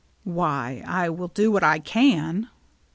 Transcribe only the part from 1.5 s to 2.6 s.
what I can."